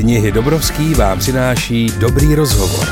[0.00, 2.86] Knihy Dobrovský vám přináší dobrý rozhovor.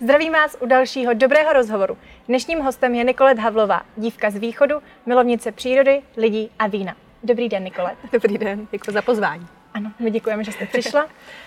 [0.00, 1.98] Zdravím vás u dalšího dobrého rozhovoru.
[2.28, 4.74] Dnešním hostem je Nikolet Havlová, dívka z východu,
[5.06, 6.96] milovnice přírody, lidí a vína.
[7.22, 7.98] Dobrý den, Nikolet.
[8.12, 9.46] Dobrý den, děkuji za pozvání.
[9.74, 11.06] Ano, my děkujeme, že jste přišla.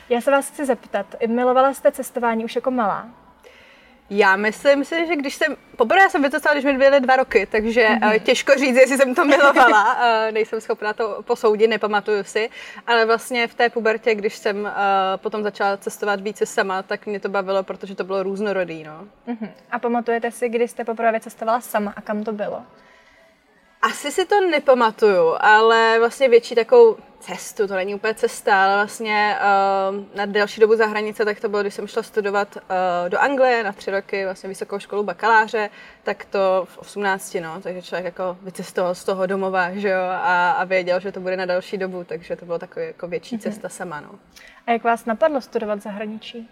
[0.09, 3.09] Já se vás chci zeptat, milovala jste cestování už jako malá?
[4.09, 7.87] Já myslím si, že když jsem, poprvé jsem vycestovala, když mi byly dva roky, takže
[7.87, 8.19] mm-hmm.
[8.19, 12.49] těžko říct, jestli jsem to milovala, eh, nejsem schopna to posoudit, nepamatuju si,
[12.87, 14.71] ale vlastně v té pubertě, když jsem uh,
[15.17, 19.07] potom začala cestovat více sama, tak mě to bavilo, protože to bylo různorodý, no.
[19.27, 19.49] Mm-hmm.
[19.71, 22.63] A pamatujete si, kdy jste poprvé cestovala sama a kam to bylo?
[23.81, 29.37] Asi si to nepamatuju, ale vlastně větší takovou cestu, to není úplně cesta, ale vlastně
[29.39, 33.19] uh, na delší dobu za hranice, tak to bylo, když jsem šla studovat uh, do
[33.19, 35.69] Anglie na tři roky, vlastně vysokou školu bakaláře,
[36.03, 40.51] tak to v 18, no, takže člověk jako vycestoval z toho domova, že jo, a,
[40.51, 43.41] a věděl, že to bude na další dobu, takže to bylo takový jako větší mm-hmm.
[43.41, 44.09] cesta sama, no.
[44.67, 46.49] A jak vás napadlo studovat v zahraničí?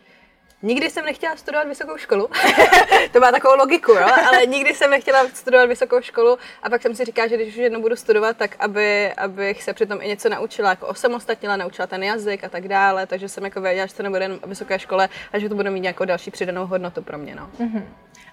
[0.64, 2.30] Nikdy jsem nechtěla studovat vysokou školu,
[3.12, 4.08] to má takovou logiku, jo?
[4.28, 7.56] ale nikdy jsem nechtěla studovat vysokou školu a pak jsem si říkala, že když už
[7.56, 12.04] jednou budu studovat, tak aby, abych se přitom i něco naučila, jako osamostatnila, naučila ten
[12.04, 15.40] jazyk a tak dále, takže jsem jako věděla, že to nebude jen vysoké škole a
[15.40, 17.36] že to bude mít nějakou další přidanou hodnotu pro mě.
[17.36, 17.50] No.
[17.60, 17.84] Uh-huh.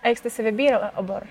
[0.02, 1.26] A jak jste si vybírala obor?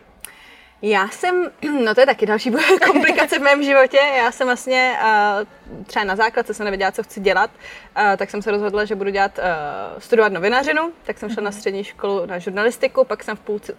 [0.81, 1.52] Já jsem,
[1.86, 2.52] no to je taky další
[2.86, 3.97] komplikace v mém životě.
[4.17, 7.52] Já jsem vlastně uh, třeba na základce jsem nevěděla, co chci dělat,
[7.97, 11.52] uh, tak jsem se rozhodla, že budu dělat, uh, studovat novinařinu, tak jsem šla na
[11.52, 13.73] střední školu na žurnalistiku, pak jsem v půlce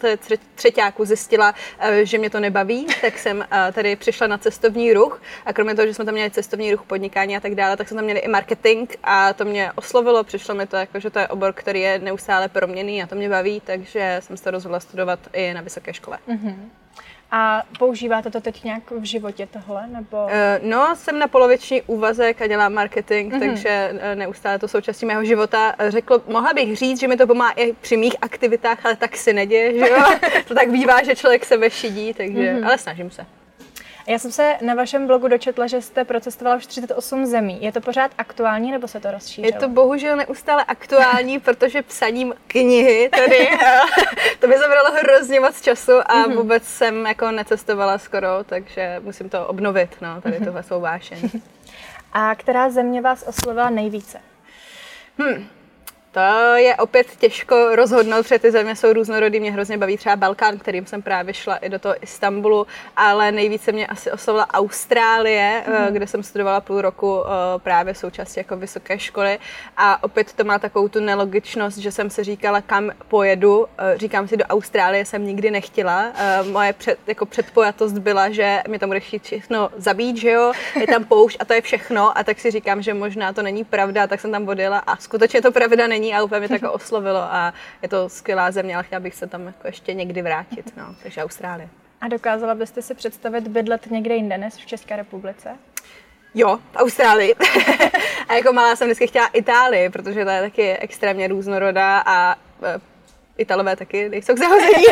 [0.54, 1.54] třetíku zjistila,
[2.02, 5.94] že mě to nebaví, tak jsem tady přišla na cestovní ruch a kromě toho, že
[5.94, 8.90] jsme tam měli cestovní ruch, podnikání a tak dále, tak jsme tam měli i marketing
[9.02, 12.48] a to mě oslovilo, přišlo mi to jako, že to je obor, který je neustále
[12.48, 16.18] proměný a to mě baví, takže jsem se rozhodla studovat i na vysoké škole.
[16.28, 16.54] Mm-hmm.
[17.30, 19.86] A používáte to teď nějak v životě tohle?
[19.86, 20.16] Nebo?
[20.24, 20.30] Uh,
[20.62, 23.40] no, jsem na poloviční úvazek a dělám marketing, mm-hmm.
[23.40, 23.68] takže
[24.00, 25.74] eh, neustále to součástí mého života.
[25.88, 29.32] Řekl, mohla bych říct, že mi to pomáhá i při mých aktivitách, ale tak si
[29.32, 29.98] neděje, že jo?
[30.48, 32.66] to tak bývá, že člověk se vešidí, takže, mm-hmm.
[32.66, 33.26] ale snažím se.
[34.08, 37.58] Já jsem se na vašem blogu dočetla, že jste procestovala už 38 zemí.
[37.60, 39.46] Je to pořád aktuální nebo se to rozšířilo?
[39.46, 43.48] Je to bohužel neustále aktuální, protože psaním knihy tady
[44.40, 46.36] to by zabralo hrozně moc času a mm-hmm.
[46.36, 50.44] vůbec jsem jako necestovala skoro, takže musím to obnovit, no, tady mm-hmm.
[50.44, 51.30] tohle svou vášeň.
[52.12, 54.20] A která země vás oslovila nejvíce?
[55.18, 55.48] Hmm,
[56.12, 59.40] to je opět těžko rozhodnout, protože ty země jsou různorodý.
[59.40, 63.72] Mě hrozně baví třeba Balkán, kterým jsem právě šla i do toho Istanbulu, ale nejvíce
[63.72, 65.94] mě asi oslovila Austrálie, mm.
[65.94, 69.38] kde jsem studovala půl roku eh, právě součástí jako vysoké školy.
[69.76, 73.66] A opět to má takovou tu nelogičnost, že jsem si říkala, kam pojedu.
[73.78, 76.12] Eh, říkám si, do Austrálie jsem nikdy nechtěla.
[76.52, 80.86] Moje před, jako předpojatost byla, že mě tam bude chtít všechno zabít, že jo, je
[80.86, 82.18] tam poušť a to je všechno.
[82.18, 85.42] A tak si říkám, že možná to není pravda, tak jsem tam odjela a skutečně
[85.42, 88.84] to pravda není není a úplně mě tak oslovilo a je to skvělá země, ale
[88.84, 91.68] chtěla bych se tam jako ještě někdy vrátit, no, takže Austrálie.
[92.00, 95.56] A dokázala byste si představit bydlet někde jinde než v České republice?
[96.34, 97.34] Jo, v Austrálii.
[98.28, 102.80] a jako malá jsem vždycky chtěla Itálii, protože ta je taky extrémně různorodá a e,
[103.38, 104.84] Italové taky nejsou k zahození.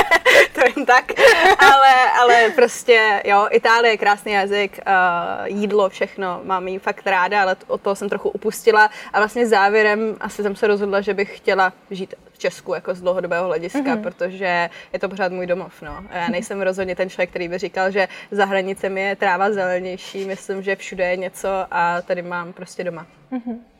[0.54, 1.12] to jen tak.
[1.58, 7.42] Ale, ale prostě, jo, Itálie je krásný jazyk, uh, jídlo, všechno, mám jí fakt ráda,
[7.42, 8.90] ale od toho jsem trochu upustila.
[9.12, 13.00] A vlastně závěrem asi jsem se rozhodla, že bych chtěla žít v Česku jako z
[13.00, 14.02] dlouhodobého hlediska, mm-hmm.
[14.02, 15.82] protože je to pořád můj domov.
[15.82, 16.04] No.
[16.10, 20.24] Já nejsem rozhodně ten člověk, který by říkal, že za hranicemi je tráva zelenější.
[20.24, 23.06] Myslím, že všude je něco a tady mám prostě doma.
[23.32, 23.73] Mm-hmm.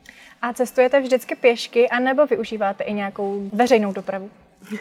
[0.45, 4.29] A cestujete vždycky pěšky, anebo využíváte i nějakou veřejnou dopravu?
[4.71, 4.79] Uh,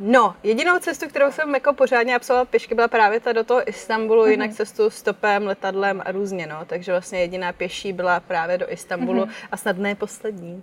[0.00, 4.24] no, jedinou cestu, kterou jsem jako pořádně absolvovala pěšky, byla právě ta do toho Istanbulu,
[4.24, 4.30] mm-hmm.
[4.30, 6.64] jinak cestu stopem, letadlem a různě, no.
[6.66, 9.48] Takže vlastně jediná pěší byla právě do Istanbulu mm-hmm.
[9.52, 10.62] a snad ne poslední.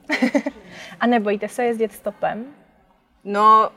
[1.00, 2.46] a nebojíte se jezdit stopem?
[3.24, 3.70] No,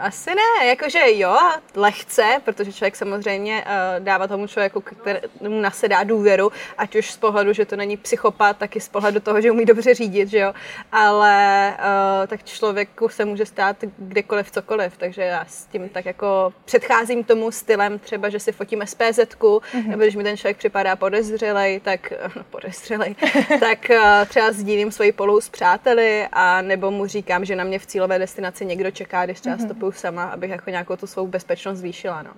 [0.00, 1.36] asi ne, jakože jo,
[1.74, 7.52] lehce, protože člověk samozřejmě uh, dává tomu člověku, kterému nasedá důvěru, ať už z pohledu,
[7.52, 10.52] že to není psychopat, tak i z pohledu toho, že umí dobře řídit, že jo.
[10.92, 16.52] Ale uh, tak člověku se může stát kdekoliv, cokoliv, takže já s tím tak jako
[16.64, 19.86] předcházím tomu stylem třeba, že si fotím SPZ, mm-hmm.
[19.86, 23.16] nebo když mi ten člověk připadá podezřelej, tak no, podezřelej,
[23.60, 27.78] tak uh, třeba sdílím svoji polu s přáteli a nebo mu říkám, že na mě
[27.78, 31.26] v cílové destinaci někdo čeká, když třeba mm-hmm stopuju sama, abych jako nějakou tu svou
[31.26, 32.22] bezpečnost zvýšila.
[32.22, 32.30] No.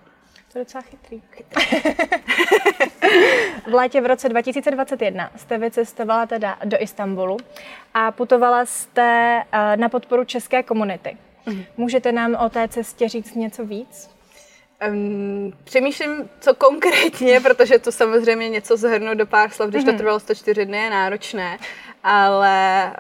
[0.53, 1.23] To je docela chytrý.
[1.31, 1.67] chytrý.
[3.71, 7.37] v létě v roce 2021 jste vycestovala teda do Istanbulu
[7.95, 11.17] a putovala jste eh, na podporu české komunity.
[11.47, 11.65] Mhm.
[11.77, 14.11] Můžete nám o té cestě říct něco víc?
[14.89, 19.93] Um, přemýšlím, co konkrétně, protože to samozřejmě něco zhrnout do pár slov, když mm-hmm.
[19.93, 21.59] to trvalo 104 dny, je náročné
[22.05, 22.93] ale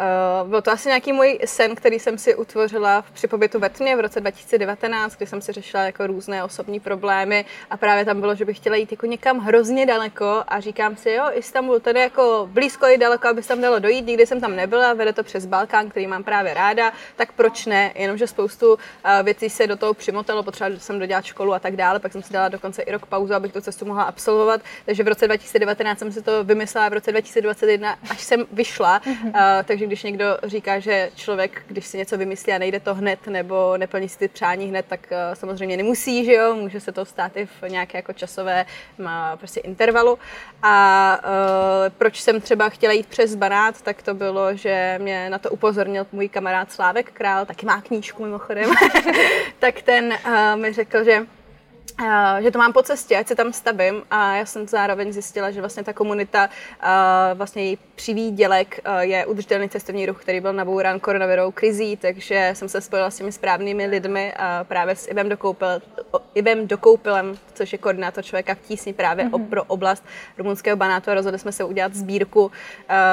[0.43, 3.96] uh, byl to asi nějaký můj sen, který jsem si utvořila při pobytu ve tmě
[3.96, 7.44] v roce 2019, kdy jsem si řešila jako různé osobní problémy.
[7.70, 10.44] A právě tam bylo, že bych chtěla jít jako někam hrozně daleko.
[10.49, 14.06] A říkám si, jo, Istanbul, tady jako blízko i daleko, aby se tam dalo dojít,
[14.06, 17.93] nikdy jsem tam nebyla, vede to přes Balkán, který mám právě ráda, tak proč ne,
[17.94, 18.78] jenomže spoustu uh,
[19.22, 22.32] věcí se do toho přimotalo, potřeba jsem dodělat školu a tak dále, pak jsem si
[22.32, 26.12] dala dokonce i rok pauzu, abych tu cestu mohla absolvovat, takže v roce 2019 jsem
[26.12, 29.32] si to vymyslela, v roce 2021, až jsem vyšla, Uh,
[29.64, 33.76] takže když někdo říká, že člověk, když si něco vymyslí a nejde to hned nebo
[33.76, 37.36] neplní si ty přání hned, tak uh, samozřejmě nemusí, že jo, může se to stát
[37.36, 38.66] i v nějaké jako časové
[38.98, 40.18] má prostě intervalu.
[40.62, 45.38] A uh, proč jsem třeba chtěla jít přes Banát, tak to bylo, že mě na
[45.38, 48.70] to upozornil můj kamarád Slávek Král, taky má knížku mimochodem,
[49.58, 51.26] tak ten uh, mi řekl, že
[52.40, 55.60] že to mám po cestě, ať se tam stavím a já jsem zároveň zjistila, že
[55.60, 56.49] vlastně ta komunita,
[57.34, 62.81] vlastně její přivídělek je udržitelný cestovní ruch, který byl nabourán koronavirovou krizí, takže jsem se
[62.81, 65.69] spojila s těmi správnými lidmi a právě s Ivem, Dokoupil,
[66.34, 69.48] Ivem Dokoupilem, což je koordinátor člověka v tísni právě mm-hmm.
[69.48, 70.05] pro oblast
[70.38, 72.50] rumunského banátu a rozhodli jsme se udělat sbírku,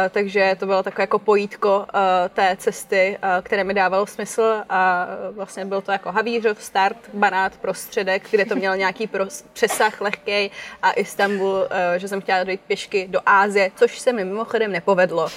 [0.10, 1.86] takže to bylo takové jako pojítko
[2.34, 8.28] té cesty, které mi dávalo smysl a vlastně byl to jako Havířov, start, banát, prostředek,
[8.32, 9.10] kde to měl nějaký
[9.54, 14.26] přesah lehký a Istanbul, eh, že jsem chtěla dojít pěšky do Ázie, což se mi
[14.26, 15.30] mimochodem nepovedlo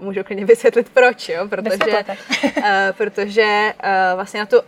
[0.00, 1.48] můžu klidně vysvětlit proč, jo?
[1.48, 2.04] protože,
[2.56, 2.62] uh,
[2.96, 4.62] protože uh, vlastně na tu uh,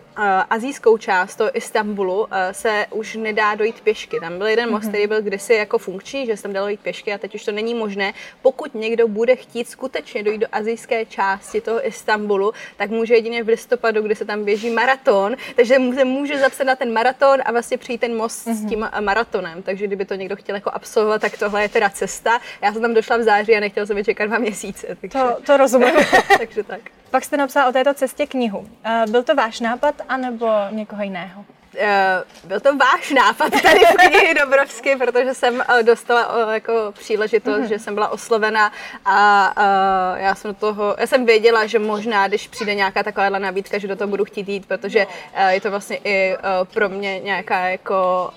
[0.51, 4.21] azijskou část toho Istanbulu uh, se už nedá dojít pěšky.
[4.21, 4.89] Tam byl jeden most, mm-hmm.
[4.89, 7.53] který byl kdysi jako funkční, že se tam dalo jít pěšky a teď už to
[7.53, 8.13] není možné.
[8.43, 13.49] Pokud někdo bude chtít skutečně dojít do azijské části toho Istanbulu, tak může jedině v
[13.49, 17.79] listopadu, kdy se tam běží maraton, takže se může zapsat na ten maraton a vlastně
[17.79, 18.55] přijít ten most mm-hmm.
[18.55, 18.69] s mhm.
[18.69, 19.63] tím maratonem.
[19.63, 22.41] Takže kdyby to někdo chtěl jako absolvovat, tak tohle je teda cesta.
[22.63, 24.97] Já jsem tam došla v září a nechtěl jsem čekat dva měsíce.
[25.01, 25.95] Tak to, to rozumím.
[26.39, 26.81] Takže tak.
[27.11, 28.59] Pak jste napsal o této cestě knihu.
[28.59, 31.45] Uh, byl to váš nápad, anebo někoho jiného?
[31.75, 36.93] Uh, byl to váš nápad tady v knihy Dobrovsky, protože jsem uh, dostala uh, jako
[36.99, 37.69] příležitost, mm-hmm.
[37.69, 38.73] že jsem byla oslovena
[39.05, 43.29] a uh, já jsem do toho, já jsem věděla, že možná, když přijde nějaká taková
[43.29, 46.43] nabídka, že do toho budu chtít jít, protože uh, je to vlastně i uh,
[46.75, 48.31] pro mě nějaká jako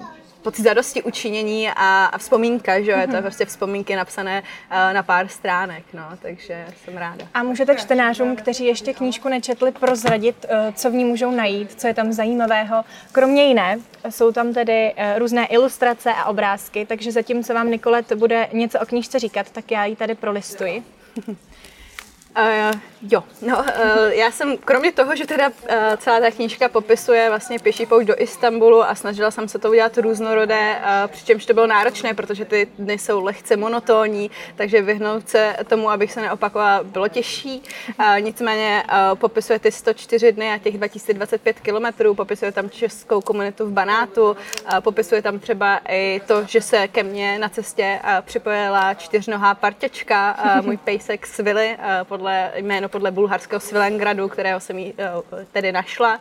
[0.00, 3.22] uh, pocit zadosti učinění a, a vzpomínka, že jo, je to mhm.
[3.22, 7.24] prostě vzpomínky napsané uh, na pár stránek, no, takže jsem ráda.
[7.34, 11.86] A můžete čtenářům, kteří ještě knížku nečetli, prozradit, uh, co v ní můžou najít, co
[11.86, 12.84] je tam zajímavého.
[13.12, 13.78] Kromě jiné,
[14.10, 18.86] jsou tam tedy uh, různé ilustrace a obrázky, takže zatímco vám Nikolet bude něco o
[18.86, 20.82] knížce říkat, tak já ji tady prolistuji.
[22.38, 23.64] Uh, jo, no, uh,
[24.10, 25.54] já jsem, kromě toho, že teda uh,
[25.96, 29.98] celá ta knížka popisuje vlastně pěší pouť do Istanbulu a snažila jsem se to udělat
[29.98, 35.56] různorodé, uh, přičemž to bylo náročné, protože ty dny jsou lehce monotónní, takže vyhnout se
[35.66, 37.62] tomu, abych se neopakovala, bylo těžší.
[38.20, 38.84] Nicméně
[39.14, 44.36] popisuje ty 104 dny a těch 2025 kilometrů, popisuje tam českou komunitu v Banátu,
[44.80, 50.76] popisuje tam třeba i to, že se ke mně na cestě připojila čtyřnohá partěčka, můj
[50.84, 52.52] pejsek Svily, podle
[52.88, 56.20] jméno podle bulharského Svilengradu, kterého jsem jí uh, tedy našla.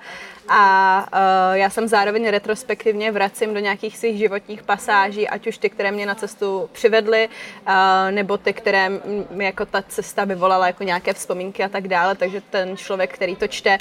[0.49, 5.69] A uh, já jsem zároveň retrospektivně vracím do nějakých svých životních pasáží, ať už ty,
[5.69, 8.89] které mě na cestu přivedly, uh, nebo ty, které
[9.31, 12.15] mi jako ta cesta vyvolala jako nějaké vzpomínky a tak dále.
[12.15, 13.77] Takže ten člověk, který to čte,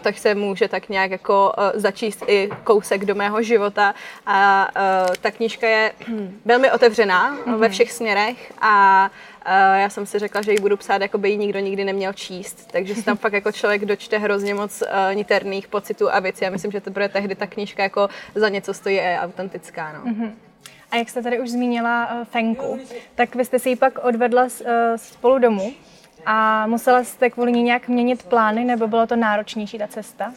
[0.00, 3.94] tak se může tak nějak jako začíst i kousek do mého života.
[4.26, 4.68] A
[5.20, 5.92] ta knížka je
[6.44, 7.56] velmi otevřená mm-hmm.
[7.56, 9.10] ve všech směrech a
[9.74, 12.72] já jsem si řekla, že ji budu psát, jako by ji nikdo nikdy neměl číst.
[12.72, 16.44] Takže se tam fakt jako člověk dočte hrozně moc uh, niterných pocitů a věcí.
[16.44, 19.92] Já myslím, že teprve tehdy ta knížka jako za něco stojí a je autentická.
[19.92, 20.12] No.
[20.12, 20.32] Mm-hmm.
[20.90, 22.78] A jak jste tady už zmínila uh, Fenku,
[23.14, 24.48] tak vy jste si ji pak odvedla uh,
[24.96, 25.72] spolu domů
[26.26, 30.32] a musela jste kvůli ní nějak měnit plány, nebo bylo to náročnější ta cesta?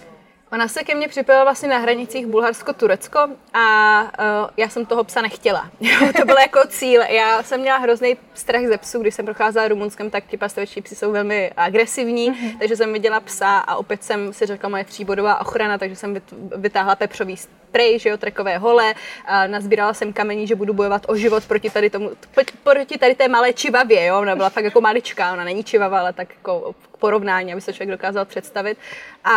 [0.53, 5.21] Ona se ke mně připojila vlastně na hranicích Bulharsko-Turecko a uh, já jsem toho psa
[5.21, 5.69] nechtěla.
[6.17, 7.01] to byl jako cíl.
[7.01, 10.95] Já jsem měla hrozný strach ze psů, když jsem procházela Rumunskem, tak ti pastovičtí psy
[10.95, 12.57] jsou velmi agresivní, mm-hmm.
[12.59, 16.21] takže jsem viděla psa a opět jsem si řekla moje tříbodová ochrana, takže jsem
[16.55, 18.93] vytáhla pepřový spray, že jo, trekové hole,
[19.25, 22.11] a nazbírala jsem kamení, že budu bojovat o život proti tady tomu,
[22.63, 26.13] proti tady té malé čivavě, jo, ona byla fakt jako maličká, ona není čivava, ale
[26.13, 28.77] tak jako porovnání, aby se člověk dokázal představit.
[29.23, 29.35] A,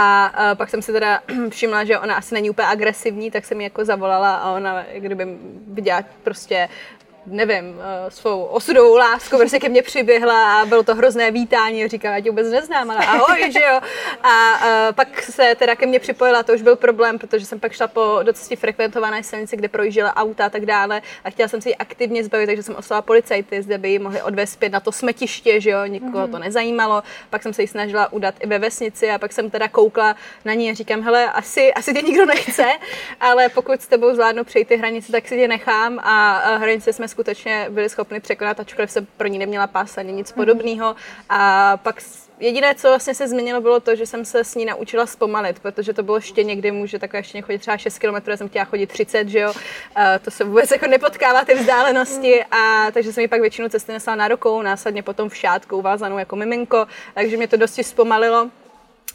[0.54, 1.20] pak jsem si teda
[1.50, 5.26] všimla, že ona asi není úplně agresivní, tak jsem ji jako zavolala a ona, kdyby
[5.66, 6.68] viděla prostě
[7.26, 12.14] nevím, eh, svou osudovou lásku, prostě ke mně přiběhla a bylo to hrozné vítání, říkám,
[12.14, 13.80] já tě vůbec neznám, ale ahoj, že jo.
[14.22, 17.72] A uh, pak se teda ke mně připojila, to už byl problém, protože jsem pak
[17.72, 21.68] šla po docela frekventované silnici, kde projížděla auta a tak dále a chtěla jsem se
[21.68, 24.92] ji aktivně zbavit, takže jsem oslala policajty, zde by ji mohli odvést zpět na to
[24.92, 26.30] smetiště, že jo, nikoho mm-hmm.
[26.30, 27.02] to nezajímalo.
[27.30, 30.54] Pak jsem se ji snažila udat i ve vesnici a pak jsem teda koukla na
[30.54, 32.66] ní a říkám, hele, asi, asi tě nikdo nechce,
[33.20, 37.08] ale pokud s tebou zvládnu přejít ty hranice, tak si tě nechám a hranice jsme
[37.16, 40.96] skutečně byli schopni překonat, ačkoliv jsem pro ní neměla pás ani nic podobného.
[41.28, 42.02] A pak
[42.40, 45.92] jediné, co vlastně se změnilo, bylo to, že jsem se s ní naučila zpomalit, protože
[45.92, 48.86] to bylo ještě někdy může takové ještě chodit třeba 6 km, já jsem chtěla chodit
[48.86, 49.52] 30, že jo,
[49.94, 53.92] a to se vůbec jako nepotkává ty vzdálenosti a takže jsem ji pak většinu cesty
[53.92, 58.50] nesla na rukou, následně potom v šátku uvázanou jako miminko, takže mě to dosti zpomalilo.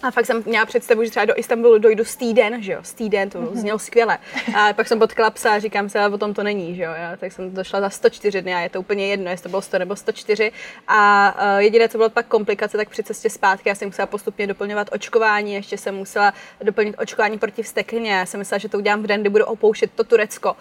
[0.03, 2.93] A fakt jsem měla představu, že třeba do Istanbulu dojdu z týden, že jo, z
[2.93, 3.55] týden, to mm-hmm.
[3.55, 4.17] znělo skvěle.
[4.57, 6.91] A pak jsem potkala psa a říkám si, ale o tom to není, že jo.
[6.97, 9.61] Já, tak jsem došla za 104 dny a je to úplně jedno, jestli to bylo
[9.61, 10.51] 100 nebo 104.
[10.87, 14.47] A uh, jediné, co bylo pak komplikace, tak při cestě zpátky já jsem musela postupně
[14.47, 18.11] doplňovat očkování, ještě jsem musela doplnit očkování proti vsteklině.
[18.11, 20.51] Já jsem myslela, že to udělám v den, kdy budu opouštět to Turecko.
[20.51, 20.57] Uh,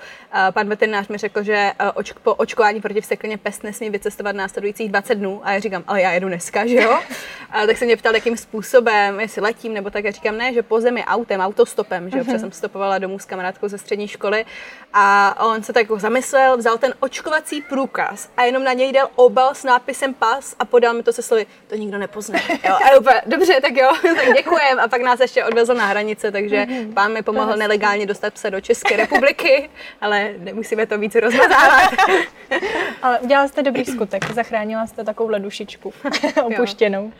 [0.50, 4.88] pan veterinář mi řekl, že uh, oč- po očkování proti vsteklině pes nesmí vycestovat následujících
[4.88, 5.40] 20 dnů.
[5.44, 6.98] A já říkám, ale já jedu dneska, že jo.
[7.50, 10.04] A tak se mě ptal, jakým způsobem, jestli letím nebo tak.
[10.04, 12.40] Já říkám, ne, že po zemi autem, autostopem, že jo, uh-huh.
[12.40, 14.44] jsem stopovala domů s kamarádkou ze střední školy
[14.92, 19.08] a on se tak jako zamyslel, vzal ten očkovací průkaz a jenom na něj dal
[19.14, 22.38] obal s nápisem pas a podal mi to se slovy, to nikdo nepozná.
[22.68, 24.80] Jo, a úplně, dobře, tak jo, tak děkujem.
[24.80, 26.94] A pak nás ještě odvezl na hranice, takže uh-huh.
[26.94, 29.70] pán mi pomohl nelegálně dostat se do České republiky,
[30.00, 31.90] ale nemusíme to víc rozmazávat.
[33.02, 35.92] ale udělala jste dobrý skutek, zachránila jste takovou ledušičku
[36.44, 37.04] opuštěnou.
[37.04, 37.12] Jo.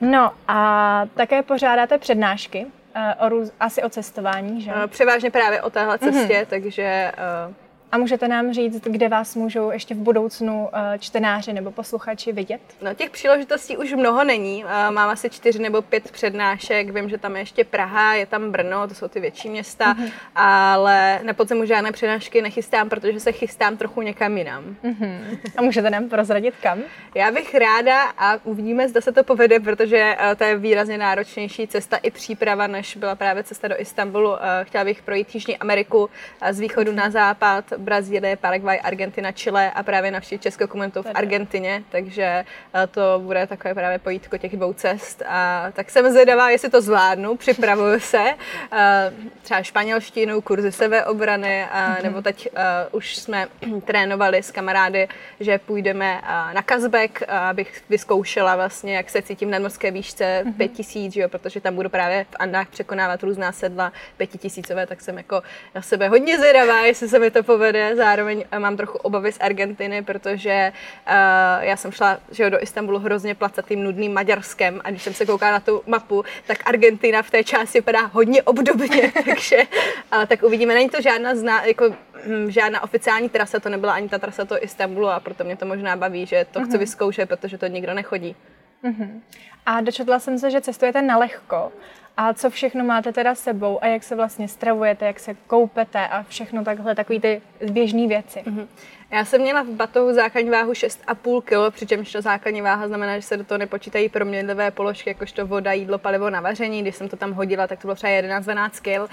[0.00, 4.70] No a také pořádáte přednášky, uh, o růz, asi o cestování, že?
[4.72, 6.46] Uh, převážně právě o téhle cestě, mm-hmm.
[6.46, 7.12] takže
[7.48, 7.54] uh,
[7.94, 12.60] a můžete nám říct, kde vás můžou ještě v budoucnu eh, čtenáři nebo posluchači vidět?
[12.82, 14.64] No těch příležitostí už mnoho není.
[14.64, 16.90] Eh, mám asi čtyři nebo pět přednášek.
[16.90, 20.10] Vím, že tam je ještě Praha, je tam Brno, to jsou ty větší města, mm-hmm.
[20.34, 24.76] ale na podzimu žádné přednášky nechystám, protože se chystám trochu někam jinam.
[24.84, 25.38] Mm-hmm.
[25.56, 26.78] A můžete nám prozradit kam?
[27.14, 31.66] Já bych ráda a uvidíme, zda se to povede, protože eh, to je výrazně náročnější
[31.66, 34.36] cesta i příprava, než byla právě cesta do Istanbulu.
[34.62, 36.10] Chtěla bych projít Jižní Ameriku
[36.50, 41.82] z východu na západ, Brazílie, Paraguay, Argentina, Chile a právě navštívit českou komunitu v Argentině,
[41.90, 45.22] takže eh, to bude takové právě pojítko těch dvou cest.
[45.26, 48.24] A tak jsem zvědavá, jestli to zvládnu, připravuju se.
[48.72, 49.12] Eh,
[49.42, 52.02] třeba španělštinu, kurzy sebeobrany, mm-hmm.
[52.02, 52.48] nebo teď
[52.92, 53.46] už jsme
[53.84, 55.08] trénovali s kamarády,
[55.40, 56.20] že půjdeme
[56.52, 60.56] na Kazbek, abych vyzkoušela vlastně, jak se cítím na morské výšce mm-hmm.
[60.56, 65.42] 5000, jo, protože tam budu právě v Andách překonávat různá sedla pětitisícové, tak jsem jako
[65.74, 67.96] na sebe hodně zvědavá, jestli se mi to povede povede.
[67.96, 72.98] Zároveň mám trochu obavy z Argentiny, protože uh, já jsem šla že jo, do Istanbulu
[72.98, 77.30] hrozně placatým, nudným Maďarskem a když jsem se koukala na tu mapu, tak Argentina v
[77.30, 80.74] té části vypadá hodně obdobně, takže uh, tak uvidíme.
[80.74, 81.94] Není to žádná zná, jako,
[82.26, 85.66] hm, žádná oficiální trasa, to nebyla ani ta trasa do Istanbulu a proto mě to
[85.66, 86.64] možná baví, že to uh-huh.
[86.64, 86.80] chci mhm.
[86.80, 88.36] vyzkoušet, protože to nikdo nechodí.
[88.84, 89.20] Uh-huh.
[89.66, 91.72] A dočetla jsem se, že cestujete na lehko.
[92.16, 96.22] A co všechno máte teda sebou a jak se vlastně stravujete, jak se koupete a
[96.22, 98.42] všechno takhle, takový ty běžné věci.
[98.46, 98.66] Mm-hmm.
[99.10, 103.22] Já jsem měla v batohu základní váhu 6,5 kg, přičemž to základní váha znamená, že
[103.22, 106.82] se do toho nepočítají proměnlivé položky, jakožto voda, jídlo, palivo na vaření.
[106.82, 109.10] Když jsem to tam hodila, tak to bylo třeba 11-12 kg.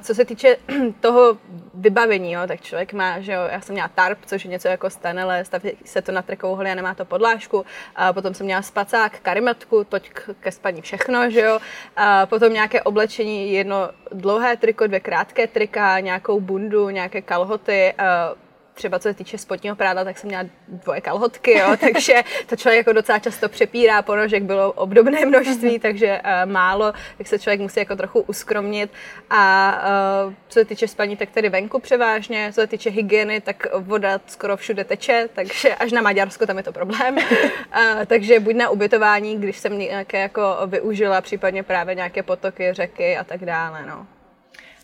[0.00, 0.56] Co se týče
[1.00, 1.38] toho
[1.74, 4.90] vybavení, jo, tak člověk má, že jo, já jsem měla tarp, což je něco jako
[4.90, 7.64] stanele, staví se to na trkovou a nemá to podlážku.
[7.96, 11.58] A potom jsem měla spacák, karimatku, toť ke spaní všechno, že jo.
[11.96, 17.94] A potom nějaké oblečení, jedno dlouhé triko, dvě krátké trika, nějakou bundu, nějaké kalhoty,
[18.78, 22.78] třeba co se týče spodního prádla, tak jsem měla dvoje kalhotky, jo, takže to člověk
[22.78, 25.80] jako docela často přepírá, ponožek bylo obdobné množství, mhm.
[25.80, 28.90] takže uh, málo, tak se člověk musí jako trochu uskromnit.
[29.30, 29.72] A
[30.26, 34.20] uh, co se týče spaní, tak tedy venku převážně, co se týče hygieny, tak voda
[34.26, 37.16] skoro všude teče, takže až na Maďarsko tam je to problém.
[37.16, 43.16] uh, takže buď na ubytování, když jsem nějaké jako využila, případně právě nějaké potoky, řeky
[43.16, 43.86] a tak dále.
[43.86, 44.06] No.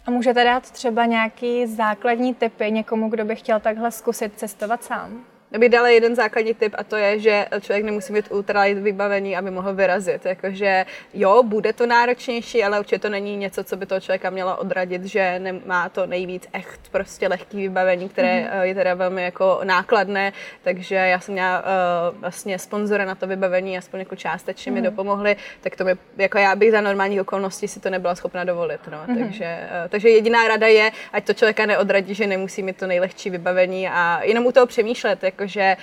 [0.06, 5.33] A můžete dát třeba nějaký základní typy někomu, kdo by chtěl takhle zkusit cestovat sám?
[5.58, 9.50] Bych dala jeden základní tip a to je, že člověk nemusí mít ultralight vybavení, aby
[9.50, 10.26] mohl vyrazit.
[10.26, 14.56] Jakože jo, bude to náročnější, ale určitě to není něco, co by toho člověka mělo
[14.56, 18.62] odradit, že nemá to nejvíc echt prostě lehký vybavení, které mm-hmm.
[18.62, 20.32] je teda velmi jako nákladné,
[20.62, 24.74] takže já jsem měla uh, vlastně sponzora na to vybavení, aspoň jako částečně mm-hmm.
[24.74, 24.90] mi mhm.
[24.90, 28.80] dopomohli, tak to mi, jako já bych za normální okolností si to nebyla schopna dovolit,
[28.90, 28.98] no.
[28.98, 29.18] mm-hmm.
[29.18, 33.30] takže, uh, takže jediná rada je, ať to člověka neodradí, že nemusí mít to nejlehčí
[33.30, 35.76] vybavení a jenom u toho přemýšlet, jakože,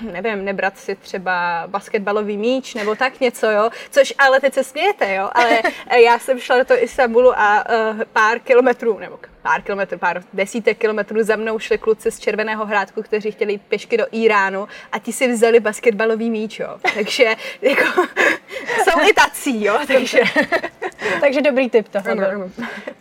[0.00, 4.64] uh, nevím, nebrat si třeba basketbalový míč nebo tak něco, jo, což ale teď se
[4.64, 5.60] smějete, jo, ale
[6.04, 10.78] já jsem šla do toho Istanbulu a uh, pár kilometrů, nebo pár kilometrů, pár desítek
[10.78, 14.98] kilometrů za mnou šli kluci z Červeného hrádku, kteří chtěli jít pěšky do Iránu a
[14.98, 16.78] ti si vzali basketbalový míč, jo.
[16.94, 17.84] Takže jako,
[18.84, 20.20] jsou i tací, jo, takže...
[21.20, 21.88] takže dobrý tip.
[22.10, 22.50] Ano, ano.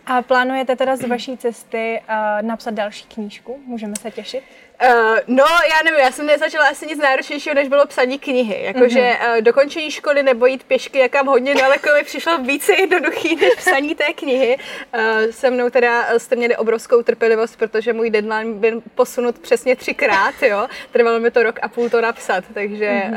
[0.08, 3.60] A plánujete teda z vaší cesty uh, napsat další knížku?
[3.66, 4.44] Můžeme se těšit?
[4.84, 8.64] Uh, no, já nevím, já jsem nezačala asi nic náročnějšího, než bylo psaní knihy.
[8.64, 9.36] Jakože mm-hmm.
[9.36, 13.96] uh, dokončení školy nebo jít pěšky někam hodně daleko mi přišlo více jednoduchý než psaní
[13.96, 14.58] té knihy.
[14.58, 20.42] Uh, se mnou teda jste měli obrovskou trpělivost, protože můj deadline byl posunut přesně třikrát,
[20.42, 20.68] jo.
[20.92, 23.12] Trvalo mi to rok a půl to napsat, takže mm-hmm.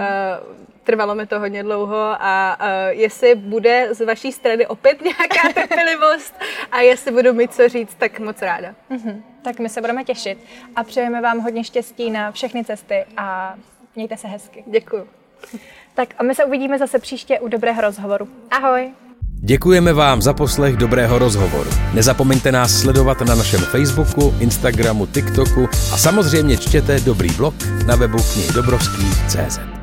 [0.50, 2.66] uh, trvalo mi to hodně dlouho a uh,
[3.00, 6.35] jestli bude z vaší strany opět nějaká trpělivost
[6.73, 8.75] a jestli budu mít co říct, tak moc ráda.
[8.90, 9.23] Mm-hmm.
[9.42, 10.38] Tak my se budeme těšit
[10.76, 13.54] a přejeme vám hodně štěstí na všechny cesty a
[13.97, 14.64] mějte se hezky.
[14.66, 15.08] Děkuji.
[15.94, 18.28] Tak a my se uvidíme zase příště u dobrého rozhovoru.
[18.50, 18.92] Ahoj!
[19.40, 21.70] Děkujeme vám za poslech dobrého rozhovoru.
[21.94, 27.54] Nezapomeňte nás sledovat na našem Facebooku, Instagramu, TikToku a samozřejmě čtěte dobrý blog
[27.87, 29.77] na webu knihydobrovský.cz.